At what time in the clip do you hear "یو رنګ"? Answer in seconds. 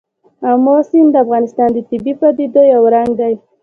2.73-3.09